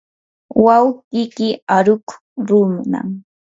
[0.65, 2.09] wawqiyki arukuq
[2.47, 3.09] runam.